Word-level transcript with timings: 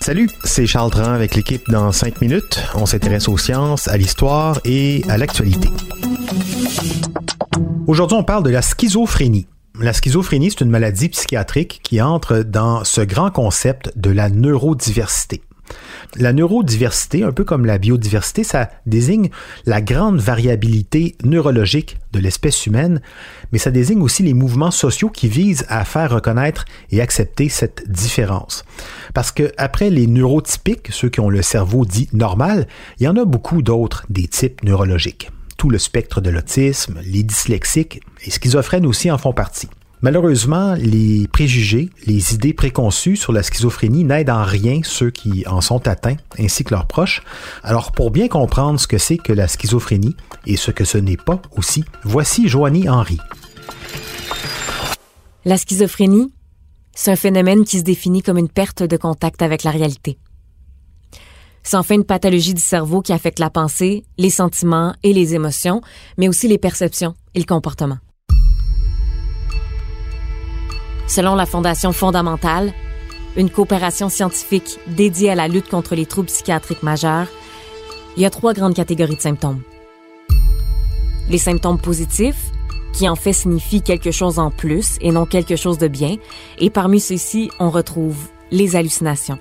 Salut, 0.00 0.28
c'est 0.42 0.66
Charles 0.66 0.90
Dran 0.90 1.12
avec 1.12 1.36
l'équipe 1.36 1.62
dans 1.70 1.92
5 1.92 2.20
minutes. 2.20 2.60
On 2.74 2.86
s'intéresse 2.86 3.28
aux 3.28 3.38
sciences, 3.38 3.86
à 3.86 3.96
l'histoire 3.96 4.58
et 4.64 5.04
à 5.08 5.16
l'actualité. 5.16 5.68
Aujourd'hui, 7.86 8.16
on 8.16 8.24
parle 8.24 8.42
de 8.42 8.50
la 8.50 8.62
schizophrénie. 8.62 9.46
La 9.78 9.92
schizophrénie, 9.92 10.50
c'est 10.50 10.62
une 10.62 10.70
maladie 10.70 11.08
psychiatrique 11.08 11.78
qui 11.84 12.02
entre 12.02 12.38
dans 12.38 12.82
ce 12.82 13.00
grand 13.00 13.30
concept 13.30 13.92
de 13.96 14.10
la 14.10 14.28
neurodiversité. 14.28 15.40
La 16.16 16.32
neurodiversité, 16.32 17.22
un 17.22 17.32
peu 17.32 17.44
comme 17.44 17.64
la 17.64 17.78
biodiversité, 17.78 18.42
ça 18.42 18.70
désigne 18.86 19.30
la 19.64 19.80
grande 19.80 20.18
variabilité 20.18 21.16
neurologique 21.22 21.98
de 22.12 22.18
l'espèce 22.18 22.66
humaine, 22.66 23.00
mais 23.52 23.58
ça 23.58 23.70
désigne 23.70 24.02
aussi 24.02 24.22
les 24.22 24.34
mouvements 24.34 24.72
sociaux 24.72 25.10
qui 25.10 25.28
visent 25.28 25.64
à 25.68 25.84
faire 25.84 26.10
reconnaître 26.10 26.64
et 26.90 27.00
accepter 27.00 27.48
cette 27.48 27.90
différence. 27.90 28.64
Parce 29.14 29.30
que 29.30 29.52
après 29.56 29.90
les 29.90 30.06
neurotypiques, 30.06 30.88
ceux 30.90 31.08
qui 31.08 31.20
ont 31.20 31.30
le 31.30 31.42
cerveau 31.42 31.84
dit 31.84 32.08
normal, 32.12 32.66
il 32.98 33.04
y 33.04 33.08
en 33.08 33.16
a 33.16 33.24
beaucoup 33.24 33.62
d'autres 33.62 34.04
des 34.10 34.26
types 34.26 34.64
neurologiques. 34.64 35.30
Tout 35.56 35.70
le 35.70 35.78
spectre 35.78 36.20
de 36.20 36.30
l'autisme, 36.30 36.98
les 37.04 37.22
dyslexiques, 37.22 38.00
les 38.24 38.32
schizophrènes 38.32 38.86
aussi 38.86 39.10
en 39.10 39.18
font 39.18 39.32
partie. 39.32 39.68
Malheureusement, 40.02 40.74
les 40.78 41.28
préjugés, 41.28 41.90
les 42.06 42.34
idées 42.34 42.54
préconçues 42.54 43.16
sur 43.16 43.32
la 43.32 43.42
schizophrénie 43.42 44.04
n'aident 44.04 44.30
en 44.30 44.44
rien 44.44 44.80
ceux 44.82 45.10
qui 45.10 45.46
en 45.46 45.60
sont 45.60 45.86
atteints, 45.86 46.16
ainsi 46.38 46.64
que 46.64 46.70
leurs 46.70 46.86
proches. 46.86 47.22
Alors, 47.62 47.92
pour 47.92 48.10
bien 48.10 48.26
comprendre 48.26 48.80
ce 48.80 48.86
que 48.86 48.96
c'est 48.96 49.18
que 49.18 49.34
la 49.34 49.46
schizophrénie 49.46 50.16
et 50.46 50.56
ce 50.56 50.70
que 50.70 50.84
ce 50.84 50.96
n'est 50.96 51.18
pas 51.18 51.42
aussi, 51.54 51.84
voici 52.04 52.48
Joanie 52.48 52.88
Henry. 52.88 53.18
La 55.44 55.58
schizophrénie, 55.58 56.32
c'est 56.94 57.12
un 57.12 57.16
phénomène 57.16 57.64
qui 57.64 57.78
se 57.78 57.84
définit 57.84 58.22
comme 58.22 58.38
une 58.38 58.48
perte 58.48 58.82
de 58.82 58.96
contact 58.96 59.42
avec 59.42 59.64
la 59.64 59.70
réalité. 59.70 60.18
C'est 61.62 61.76
enfin 61.76 61.96
une 61.96 62.04
pathologie 62.04 62.54
du 62.54 62.62
cerveau 62.62 63.02
qui 63.02 63.12
affecte 63.12 63.38
la 63.38 63.50
pensée, 63.50 64.04
les 64.16 64.30
sentiments 64.30 64.94
et 65.02 65.12
les 65.12 65.34
émotions, 65.34 65.82
mais 66.16 66.26
aussi 66.26 66.48
les 66.48 66.56
perceptions 66.56 67.14
et 67.34 67.38
le 67.38 67.44
comportement. 67.44 67.98
Selon 71.10 71.34
la 71.34 71.44
Fondation 71.44 71.90
fondamentale, 71.90 72.72
une 73.36 73.50
coopération 73.50 74.08
scientifique 74.08 74.78
dédiée 74.86 75.30
à 75.30 75.34
la 75.34 75.48
lutte 75.48 75.68
contre 75.68 75.96
les 75.96 76.06
troubles 76.06 76.28
psychiatriques 76.28 76.84
majeurs, 76.84 77.26
il 78.16 78.22
y 78.22 78.26
a 78.26 78.30
trois 78.30 78.54
grandes 78.54 78.74
catégories 78.74 79.16
de 79.16 79.20
symptômes. 79.20 79.60
Les 81.28 81.38
symptômes 81.38 81.80
positifs, 81.80 82.52
qui 82.92 83.08
en 83.08 83.16
fait 83.16 83.32
signifient 83.32 83.82
quelque 83.82 84.12
chose 84.12 84.38
en 84.38 84.52
plus 84.52 84.98
et 85.00 85.10
non 85.10 85.26
quelque 85.26 85.56
chose 85.56 85.78
de 85.78 85.88
bien, 85.88 86.14
et 86.58 86.70
parmi 86.70 87.00
ceux-ci, 87.00 87.50
on 87.58 87.70
retrouve 87.70 88.28
les 88.52 88.76
hallucinations. 88.76 89.40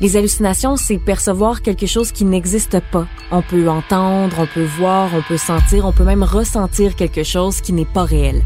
Les 0.00 0.16
hallucinations, 0.16 0.76
c'est 0.76 0.98
percevoir 0.98 1.62
quelque 1.62 1.86
chose 1.86 2.12
qui 2.12 2.24
n'existe 2.24 2.78
pas. 2.92 3.08
On 3.32 3.42
peut 3.42 3.68
entendre, 3.68 4.36
on 4.38 4.46
peut 4.46 4.68
voir, 4.78 5.10
on 5.16 5.22
peut 5.22 5.36
sentir, 5.36 5.84
on 5.84 5.92
peut 5.92 6.04
même 6.04 6.22
ressentir 6.22 6.94
quelque 6.94 7.24
chose 7.24 7.60
qui 7.60 7.72
n'est 7.72 7.84
pas 7.84 8.04
réel. 8.04 8.44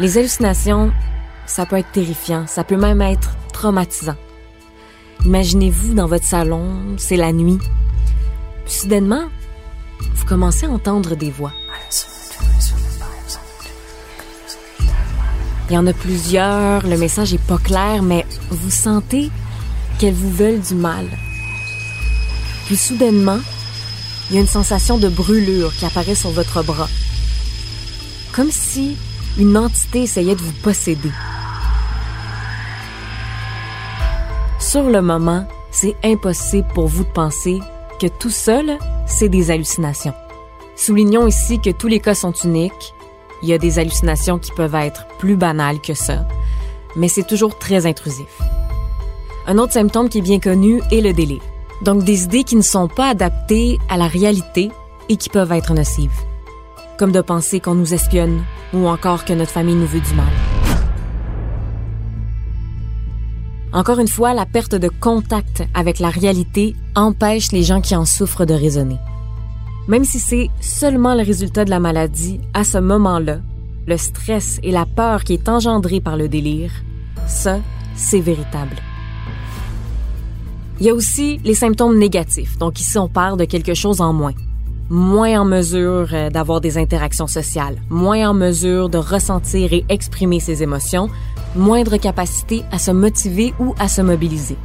Les 0.00 0.16
hallucinations, 0.16 0.92
ça 1.44 1.66
peut 1.66 1.76
être 1.76 1.92
terrifiant, 1.92 2.46
ça 2.46 2.64
peut 2.64 2.78
même 2.78 3.02
être 3.02 3.36
traumatisant. 3.52 4.16
Imaginez-vous 5.26 5.92
dans 5.92 6.06
votre 6.06 6.24
salon, 6.24 6.96
c'est 6.96 7.18
la 7.18 7.34
nuit. 7.34 7.58
Puis 8.64 8.72
soudainement, 8.72 9.24
vous 10.14 10.24
commencez 10.24 10.64
à 10.64 10.70
entendre 10.70 11.16
des 11.16 11.30
voix. 11.30 11.52
Il 15.68 15.74
y 15.74 15.76
en 15.76 15.86
a 15.86 15.92
plusieurs, 15.92 16.86
le 16.86 16.96
message 16.96 17.34
est 17.34 17.46
pas 17.46 17.58
clair, 17.58 18.02
mais 18.02 18.24
vous 18.48 18.70
sentez 18.70 19.30
qu'elles 19.98 20.14
vous 20.14 20.32
veulent 20.32 20.62
du 20.62 20.76
mal. 20.76 21.06
Puis 22.64 22.78
soudainement, 22.78 23.40
il 24.30 24.36
y 24.36 24.38
a 24.38 24.40
une 24.40 24.46
sensation 24.46 24.96
de 24.96 25.10
brûlure 25.10 25.74
qui 25.74 25.84
apparaît 25.84 26.14
sur 26.14 26.30
votre 26.30 26.62
bras. 26.62 26.88
Comme 28.32 28.50
si 28.50 28.96
une 29.38 29.56
entité 29.56 30.02
essayait 30.02 30.34
de 30.34 30.40
vous 30.40 30.52
posséder. 30.62 31.10
Sur 34.58 34.84
le 34.84 35.00
moment, 35.00 35.46
c'est 35.70 35.96
impossible 36.04 36.68
pour 36.74 36.88
vous 36.88 37.04
de 37.04 37.10
penser 37.10 37.60
que 38.00 38.06
tout 38.06 38.30
seul, 38.30 38.78
c'est 39.06 39.28
des 39.28 39.50
hallucinations. 39.50 40.14
Soulignons 40.76 41.26
ici 41.26 41.60
que 41.60 41.70
tous 41.70 41.88
les 41.88 42.00
cas 42.00 42.14
sont 42.14 42.32
uniques. 42.32 42.94
Il 43.42 43.48
y 43.48 43.52
a 43.52 43.58
des 43.58 43.78
hallucinations 43.78 44.38
qui 44.38 44.52
peuvent 44.52 44.74
être 44.74 45.06
plus 45.18 45.36
banales 45.36 45.80
que 45.80 45.94
ça, 45.94 46.26
mais 46.96 47.08
c'est 47.08 47.26
toujours 47.26 47.58
très 47.58 47.86
intrusif. 47.86 48.40
Un 49.46 49.58
autre 49.58 49.72
symptôme 49.72 50.08
qui 50.08 50.18
est 50.18 50.22
bien 50.22 50.40
connu 50.40 50.82
est 50.90 51.00
le 51.00 51.12
délire. 51.12 51.42
Donc 51.82 52.04
des 52.04 52.24
idées 52.24 52.44
qui 52.44 52.56
ne 52.56 52.62
sont 52.62 52.88
pas 52.88 53.08
adaptées 53.08 53.78
à 53.88 53.96
la 53.96 54.06
réalité 54.06 54.70
et 55.08 55.16
qui 55.16 55.30
peuvent 55.30 55.52
être 55.52 55.72
nocives 55.72 56.10
comme 57.00 57.12
de 57.12 57.22
penser 57.22 57.60
qu'on 57.60 57.74
nous 57.74 57.94
espionne 57.94 58.42
ou 58.74 58.86
encore 58.86 59.24
que 59.24 59.32
notre 59.32 59.52
famille 59.52 59.74
nous 59.74 59.86
veut 59.86 60.00
du 60.00 60.14
mal. 60.14 60.26
Encore 63.72 64.00
une 64.00 64.06
fois, 64.06 64.34
la 64.34 64.44
perte 64.44 64.74
de 64.74 64.90
contact 65.00 65.62
avec 65.72 65.98
la 65.98 66.10
réalité 66.10 66.76
empêche 66.94 67.52
les 67.52 67.62
gens 67.62 67.80
qui 67.80 67.96
en 67.96 68.04
souffrent 68.04 68.44
de 68.44 68.52
raisonner. 68.52 68.98
Même 69.88 70.04
si 70.04 70.18
c'est 70.18 70.50
seulement 70.60 71.14
le 71.14 71.22
résultat 71.22 71.64
de 71.64 71.70
la 71.70 71.80
maladie, 71.80 72.38
à 72.52 72.64
ce 72.64 72.76
moment-là, 72.76 73.38
le 73.86 73.96
stress 73.96 74.60
et 74.62 74.70
la 74.70 74.84
peur 74.84 75.24
qui 75.24 75.32
est 75.32 75.48
engendré 75.48 76.02
par 76.02 76.18
le 76.18 76.28
délire, 76.28 76.70
ça, 77.26 77.60
c'est 77.96 78.20
véritable. 78.20 78.76
Il 80.80 80.86
y 80.86 80.90
a 80.90 80.94
aussi 80.94 81.40
les 81.44 81.54
symptômes 81.54 81.98
négatifs, 81.98 82.58
donc 82.58 82.78
ici 82.78 82.98
on 82.98 83.08
parle 83.08 83.38
de 83.38 83.46
quelque 83.46 83.72
chose 83.72 84.02
en 84.02 84.12
moins 84.12 84.34
moins 84.90 85.40
en 85.40 85.44
mesure 85.44 86.08
euh, 86.12 86.30
d'avoir 86.30 86.60
des 86.60 86.76
interactions 86.76 87.28
sociales, 87.28 87.76
moins 87.88 88.28
en 88.28 88.34
mesure 88.34 88.88
de 88.88 88.98
ressentir 88.98 89.72
et 89.72 89.84
exprimer 89.88 90.40
ses 90.40 90.62
émotions, 90.62 91.08
moindre 91.54 91.96
capacité 91.96 92.64
à 92.72 92.78
se 92.78 92.90
motiver 92.90 93.54
ou 93.60 93.74
à 93.78 93.88
se 93.88 94.02
mobiliser. 94.02 94.56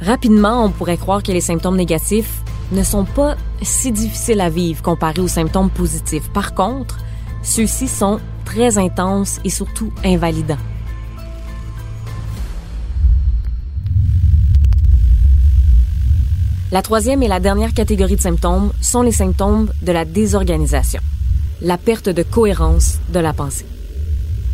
Rapidement, 0.00 0.64
on 0.64 0.70
pourrait 0.70 0.96
croire 0.96 1.22
que 1.22 1.32
les 1.32 1.40
symptômes 1.40 1.76
négatifs 1.76 2.42
ne 2.72 2.84
sont 2.84 3.04
pas 3.04 3.36
si 3.60 3.90
difficiles 3.90 4.40
à 4.40 4.48
vivre 4.48 4.80
comparés 4.80 5.20
aux 5.20 5.28
symptômes 5.28 5.70
positifs. 5.70 6.30
Par 6.30 6.54
contre, 6.54 6.98
ceux-ci 7.42 7.88
sont 7.88 8.20
très 8.44 8.78
intenses 8.78 9.40
et 9.44 9.50
surtout 9.50 9.92
invalidants. 10.04 10.56
La 16.72 16.82
troisième 16.82 17.24
et 17.24 17.28
la 17.28 17.40
dernière 17.40 17.74
catégorie 17.74 18.14
de 18.14 18.20
symptômes 18.20 18.70
sont 18.80 19.02
les 19.02 19.10
symptômes 19.10 19.72
de 19.82 19.90
la 19.90 20.04
désorganisation, 20.04 21.00
la 21.62 21.76
perte 21.76 22.08
de 22.08 22.22
cohérence 22.22 22.98
de 23.12 23.18
la 23.18 23.32
pensée. 23.32 23.66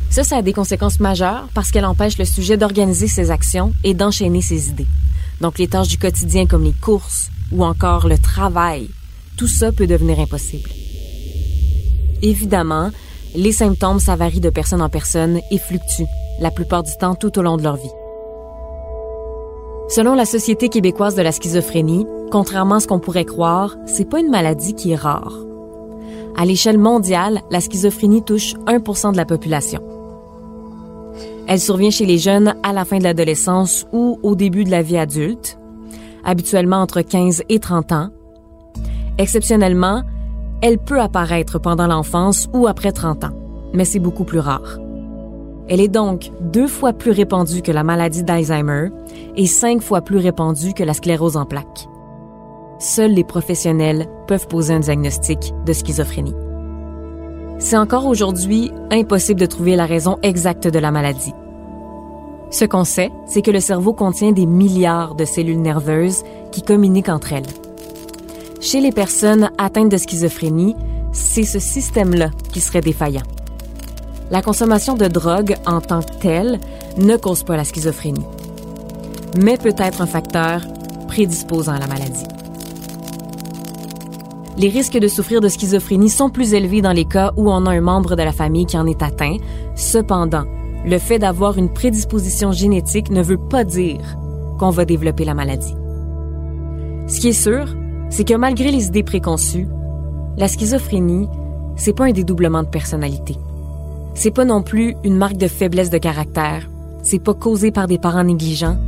Ça, 0.08 0.24
ça 0.24 0.38
a 0.38 0.42
des 0.42 0.54
conséquences 0.54 0.98
majeures 0.98 1.46
parce 1.52 1.70
qu'elle 1.70 1.84
empêche 1.84 2.16
le 2.16 2.24
sujet 2.24 2.56
d'organiser 2.56 3.06
ses 3.06 3.30
actions 3.30 3.74
et 3.84 3.92
d'enchaîner 3.92 4.40
ses 4.40 4.70
idées. 4.70 4.86
Donc 5.42 5.58
les 5.58 5.68
tâches 5.68 5.88
du 5.88 5.98
quotidien 5.98 6.46
comme 6.46 6.64
les 6.64 6.72
courses 6.72 7.28
ou 7.52 7.62
encore 7.62 8.08
le 8.08 8.16
travail, 8.16 8.88
tout 9.36 9.48
ça 9.48 9.70
peut 9.70 9.86
devenir 9.86 10.18
impossible. 10.18 10.70
Évidemment, 12.22 12.92
les 13.34 13.52
symptômes, 13.52 14.00
ça 14.00 14.16
varie 14.16 14.40
de 14.40 14.48
personne 14.48 14.80
en 14.80 14.88
personne 14.88 15.40
et 15.50 15.58
fluctuent, 15.58 16.08
la 16.40 16.50
plupart 16.50 16.82
du 16.82 16.96
temps 16.98 17.14
tout 17.14 17.38
au 17.38 17.42
long 17.42 17.58
de 17.58 17.62
leur 17.62 17.76
vie. 17.76 18.05
Selon 19.88 20.14
la 20.14 20.24
Société 20.24 20.68
québécoise 20.68 21.14
de 21.14 21.22
la 21.22 21.30
schizophrénie, 21.30 22.06
contrairement 22.32 22.76
à 22.76 22.80
ce 22.80 22.88
qu'on 22.88 22.98
pourrait 22.98 23.24
croire, 23.24 23.76
c'est 23.86 24.08
pas 24.08 24.18
une 24.18 24.30
maladie 24.30 24.74
qui 24.74 24.90
est 24.90 24.96
rare. 24.96 25.32
À 26.36 26.44
l'échelle 26.44 26.76
mondiale, 26.76 27.40
la 27.50 27.60
schizophrénie 27.60 28.24
touche 28.24 28.54
1% 28.66 29.12
de 29.12 29.16
la 29.16 29.24
population. 29.24 29.80
Elle 31.46 31.60
survient 31.60 31.90
chez 31.90 32.04
les 32.04 32.18
jeunes 32.18 32.56
à 32.64 32.72
la 32.72 32.84
fin 32.84 32.98
de 32.98 33.04
l'adolescence 33.04 33.86
ou 33.92 34.18
au 34.24 34.34
début 34.34 34.64
de 34.64 34.72
la 34.72 34.82
vie 34.82 34.98
adulte, 34.98 35.56
habituellement 36.24 36.78
entre 36.78 37.02
15 37.02 37.44
et 37.48 37.60
30 37.60 37.92
ans. 37.92 38.10
Exceptionnellement, 39.18 40.02
elle 40.62 40.78
peut 40.78 41.00
apparaître 41.00 41.60
pendant 41.60 41.86
l'enfance 41.86 42.48
ou 42.52 42.66
après 42.66 42.90
30 42.90 43.24
ans. 43.24 43.30
mais 43.72 43.84
c'est 43.84 43.98
beaucoup 43.98 44.24
plus 44.24 44.38
rare. 44.38 44.78
Elle 45.68 45.80
est 45.80 45.88
donc 45.88 46.30
deux 46.40 46.68
fois 46.68 46.92
plus 46.92 47.10
répandue 47.10 47.62
que 47.62 47.72
la 47.72 47.82
maladie 47.82 48.22
d'Alzheimer 48.22 48.90
et 49.36 49.46
cinq 49.46 49.82
fois 49.82 50.00
plus 50.00 50.18
répandue 50.18 50.74
que 50.74 50.84
la 50.84 50.94
sclérose 50.94 51.36
en 51.36 51.44
plaques. 51.44 51.88
Seuls 52.78 53.12
les 53.12 53.24
professionnels 53.24 54.06
peuvent 54.28 54.46
poser 54.46 54.74
un 54.74 54.80
diagnostic 54.80 55.52
de 55.64 55.72
schizophrénie. 55.72 56.34
C'est 57.58 57.76
encore 57.76 58.06
aujourd'hui 58.06 58.70
impossible 58.92 59.40
de 59.40 59.46
trouver 59.46 59.76
la 59.76 59.86
raison 59.86 60.18
exacte 60.22 60.68
de 60.68 60.78
la 60.78 60.90
maladie. 60.90 61.32
Ce 62.50 62.64
qu'on 62.64 62.84
sait, 62.84 63.10
c'est 63.26 63.42
que 63.42 63.50
le 63.50 63.60
cerveau 63.60 63.92
contient 63.92 64.32
des 64.32 64.46
milliards 64.46 65.14
de 65.14 65.24
cellules 65.24 65.60
nerveuses 65.60 66.22
qui 66.52 66.62
communiquent 66.62 67.08
entre 67.08 67.32
elles. 67.32 67.46
Chez 68.60 68.80
les 68.80 68.92
personnes 68.92 69.50
atteintes 69.58 69.90
de 69.90 69.96
schizophrénie, 69.96 70.76
c'est 71.12 71.42
ce 71.42 71.58
système-là 71.58 72.30
qui 72.52 72.60
serait 72.60 72.82
défaillant. 72.82 73.22
La 74.28 74.42
consommation 74.42 74.94
de 74.94 75.06
drogue 75.06 75.54
en 75.66 75.80
tant 75.80 76.02
que 76.02 76.12
telle 76.20 76.58
ne 76.98 77.16
cause 77.16 77.44
pas 77.44 77.56
la 77.56 77.62
schizophrénie, 77.62 78.26
mais 79.40 79.56
peut 79.56 79.74
être 79.78 80.02
un 80.02 80.06
facteur 80.06 80.62
prédisposant 81.06 81.74
à 81.74 81.78
la 81.78 81.86
maladie. 81.86 82.26
Les 84.58 84.68
risques 84.68 84.98
de 84.98 85.06
souffrir 85.06 85.40
de 85.40 85.48
schizophrénie 85.48 86.08
sont 86.08 86.30
plus 86.30 86.54
élevés 86.54 86.82
dans 86.82 86.92
les 86.92 87.04
cas 87.04 87.32
où 87.36 87.50
on 87.50 87.66
a 87.66 87.70
un 87.70 87.80
membre 87.80 88.16
de 88.16 88.22
la 88.22 88.32
famille 88.32 88.66
qui 88.66 88.76
en 88.76 88.86
est 88.86 89.02
atteint. 89.02 89.36
Cependant, 89.76 90.44
le 90.84 90.98
fait 90.98 91.20
d'avoir 91.20 91.56
une 91.56 91.72
prédisposition 91.72 92.50
génétique 92.50 93.10
ne 93.10 93.22
veut 93.22 93.38
pas 93.38 93.62
dire 93.62 94.00
qu'on 94.58 94.70
va 94.70 94.84
développer 94.84 95.24
la 95.24 95.34
maladie. 95.34 95.74
Ce 97.06 97.20
qui 97.20 97.28
est 97.28 97.32
sûr, 97.32 97.76
c'est 98.08 98.24
que 98.24 98.34
malgré 98.34 98.72
les 98.72 98.86
idées 98.86 99.04
préconçues, 99.04 99.68
la 100.36 100.48
schizophrénie, 100.48 101.28
c'est 101.76 101.94
pas 101.94 102.06
un 102.06 102.12
dédoublement 102.12 102.62
de 102.62 102.68
personnalité. 102.68 103.36
C'est 104.18 104.30
pas 104.30 104.46
non 104.46 104.62
plus 104.62 104.96
une 105.04 105.18
marque 105.18 105.36
de 105.36 105.46
faiblesse 105.46 105.90
de 105.90 105.98
caractère. 105.98 106.70
C'est 107.02 107.22
pas 107.22 107.34
causé 107.34 107.70
par 107.70 107.86
des 107.86 107.98
parents 107.98 108.24
négligents. 108.24 108.78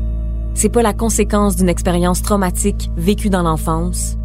C'est 0.55 0.71
pas 0.71 0.81
la 0.81 0.95
conséquence 0.95 1.55
d'une 1.55 1.69
expérience 1.69 2.23
traumatique 2.23 2.91
vécue 2.97 3.29
dans 3.29 3.43
l'enfance. 3.43 4.17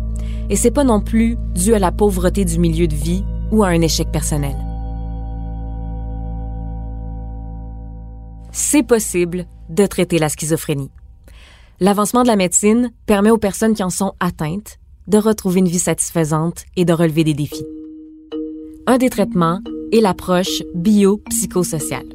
Et 0.49 0.55
c'est 0.55 0.71
pas 0.71 0.85
non 0.85 1.01
plus 1.01 1.37
dû 1.55 1.73
à 1.73 1.79
la 1.79 1.91
pauvreté 1.91 2.45
du 2.45 2.57
milieu 2.57 2.87
de 2.87 2.95
vie 2.95 3.25
ou 3.51 3.65
à 3.65 3.67
un 3.67 3.81
échec 3.81 4.13
personnel. 4.13 4.55
C'est 8.53 8.83
possible 8.83 9.45
de 9.69 9.85
traiter 9.85 10.19
la 10.19 10.29
schizophrénie. 10.29 10.91
L'avancement 11.81 12.23
de 12.23 12.27
la 12.27 12.37
médecine 12.37 12.93
permet 13.07 13.29
aux 13.29 13.37
personnes 13.37 13.73
qui 13.73 13.83
en 13.83 13.89
sont 13.89 14.13
atteintes 14.21 14.79
de 15.07 15.17
retrouver 15.17 15.59
une 15.59 15.67
vie 15.67 15.79
satisfaisante 15.79 16.63
et 16.77 16.85
de 16.85 16.93
relever 16.93 17.25
des 17.25 17.33
défis. 17.33 17.67
Un 18.87 18.97
des 18.97 19.09
traitements 19.09 19.59
est 19.93 20.01
l'approche 20.01 20.63
biopsychosociale, 20.75 22.09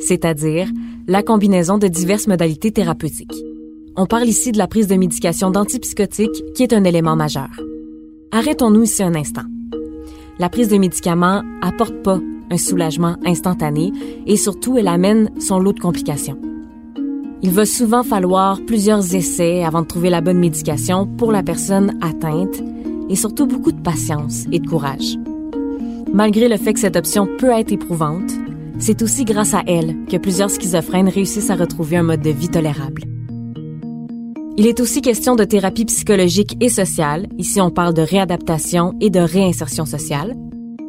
c'est-à-dire 0.00 0.68
la 1.06 1.22
combinaison 1.22 1.78
de 1.78 1.86
diverses 1.86 2.26
modalités 2.26 2.72
thérapeutiques. 2.72 3.44
On 3.96 4.06
parle 4.06 4.26
ici 4.26 4.50
de 4.50 4.58
la 4.58 4.66
prise 4.66 4.88
de 4.88 4.96
médication 4.96 5.50
d'antipsychotiques 5.50 6.44
qui 6.54 6.64
est 6.64 6.72
un 6.72 6.84
élément 6.84 7.14
majeur. 7.14 7.48
Arrêtons-nous 8.32 8.82
ici 8.82 9.02
un 9.04 9.14
instant. 9.14 9.44
La 10.40 10.48
prise 10.48 10.68
de 10.68 10.76
médicaments 10.76 11.42
apporte 11.62 12.02
pas 12.02 12.18
un 12.50 12.56
soulagement 12.56 13.16
instantané 13.24 13.92
et 14.26 14.36
surtout 14.36 14.76
elle 14.76 14.88
amène 14.88 15.30
son 15.40 15.60
lot 15.60 15.72
de 15.72 15.80
complications. 15.80 16.38
Il 17.42 17.50
va 17.50 17.66
souvent 17.66 18.02
falloir 18.02 18.60
plusieurs 18.66 19.14
essais 19.14 19.62
avant 19.62 19.82
de 19.82 19.86
trouver 19.86 20.10
la 20.10 20.20
bonne 20.20 20.38
médication 20.38 21.06
pour 21.06 21.30
la 21.30 21.44
personne 21.44 21.96
atteinte 22.00 22.60
et 23.08 23.16
surtout 23.16 23.46
beaucoup 23.46 23.70
de 23.70 23.80
patience 23.80 24.46
et 24.50 24.58
de 24.58 24.66
courage. 24.66 25.16
Malgré 26.14 26.48
le 26.48 26.56
fait 26.58 26.74
que 26.74 26.78
cette 26.78 26.94
option 26.94 27.26
peut 27.26 27.50
être 27.50 27.72
éprouvante, 27.72 28.30
c'est 28.78 29.02
aussi 29.02 29.24
grâce 29.24 29.52
à 29.52 29.64
elle 29.66 29.96
que 30.08 30.16
plusieurs 30.16 30.48
schizophrènes 30.48 31.08
réussissent 31.08 31.50
à 31.50 31.56
retrouver 31.56 31.96
un 31.96 32.04
mode 32.04 32.20
de 32.20 32.30
vie 32.30 32.48
tolérable. 32.48 33.02
Il 34.56 34.68
est 34.68 34.78
aussi 34.78 35.02
question 35.02 35.34
de 35.34 35.42
thérapie 35.42 35.86
psychologique 35.86 36.56
et 36.60 36.68
sociale. 36.68 37.26
Ici, 37.36 37.60
on 37.60 37.72
parle 37.72 37.94
de 37.94 38.02
réadaptation 38.02 38.94
et 39.00 39.10
de 39.10 39.18
réinsertion 39.18 39.86
sociale. 39.86 40.36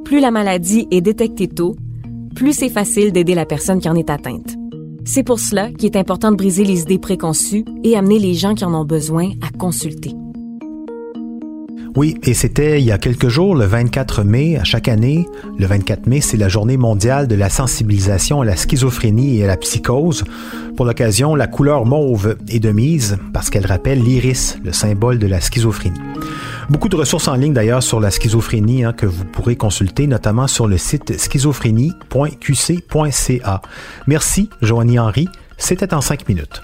Plus 0.03 0.19
la 0.19 0.29
maladie 0.29 0.87
est 0.91 1.01
détectée 1.01 1.47
tôt, 1.47 1.75
plus 2.35 2.53
c'est 2.53 2.69
facile 2.69 3.11
d'aider 3.11 3.33
la 3.33 3.47
personne 3.47 3.79
qui 3.79 3.89
en 3.89 3.95
est 3.95 4.11
atteinte. 4.11 4.55
C'est 5.05 5.23
pour 5.23 5.39
cela 5.39 5.71
qu'il 5.71 5.87
est 5.87 5.97
important 5.97 6.29
de 6.29 6.37
briser 6.37 6.63
les 6.63 6.83
idées 6.83 6.99
préconçues 6.99 7.65
et 7.83 7.97
amener 7.97 8.19
les 8.19 8.35
gens 8.35 8.53
qui 8.53 8.63
en 8.63 8.75
ont 8.75 8.85
besoin 8.85 9.31
à 9.41 9.57
consulter. 9.57 10.11
Oui, 11.95 12.17
et 12.23 12.33
c'était 12.33 12.81
il 12.81 12.85
y 12.85 12.91
a 12.91 12.97
quelques 12.97 13.29
jours, 13.29 13.55
le 13.55 13.63
24 13.65 14.23
mai, 14.23 14.57
à 14.57 14.65
chaque 14.65 14.89
année. 14.89 15.29
Le 15.57 15.65
24 15.65 16.07
mai, 16.07 16.19
c'est 16.19 16.35
la 16.35 16.49
journée 16.49 16.75
mondiale 16.75 17.29
de 17.29 17.35
la 17.35 17.49
sensibilisation 17.49 18.41
à 18.41 18.45
la 18.45 18.57
schizophrénie 18.57 19.37
et 19.37 19.45
à 19.45 19.47
la 19.47 19.55
psychose. 19.55 20.25
Pour 20.75 20.85
l'occasion, 20.85 21.35
la 21.35 21.47
couleur 21.47 21.85
mauve 21.85 22.35
est 22.49 22.59
de 22.59 22.71
mise 22.71 23.17
parce 23.31 23.49
qu'elle 23.49 23.65
rappelle 23.65 24.03
l'iris, 24.03 24.57
le 24.65 24.73
symbole 24.73 25.19
de 25.19 25.27
la 25.27 25.39
schizophrénie. 25.39 26.01
Beaucoup 26.69 26.89
de 26.89 26.97
ressources 26.97 27.29
en 27.29 27.35
ligne 27.35 27.53
d'ailleurs 27.53 27.81
sur 27.81 28.01
la 28.01 28.11
schizophrénie 28.11 28.83
hein, 28.83 28.91
que 28.91 29.05
vous 29.05 29.23
pourrez 29.23 29.55
consulter, 29.55 30.05
notamment 30.05 30.47
sur 30.47 30.67
le 30.67 30.77
site 30.77 31.17
schizophrénie.qc.ca. 31.17 33.61
Merci, 34.07 34.49
Joanie 34.61 34.99
Henry. 34.99 35.29
C'était 35.57 35.93
en 35.93 36.01
cinq 36.01 36.27
minutes. 36.27 36.61